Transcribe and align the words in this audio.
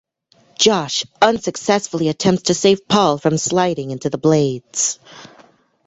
Josh 0.57 1.05
unsuccessfully 1.21 2.09
attempts 2.09 2.41
to 2.45 2.55
save 2.55 2.87
Paul 2.87 3.19
from 3.19 3.37
sliding 3.37 3.91
into 3.91 4.09
the 4.09 4.17
blades. 4.17 4.97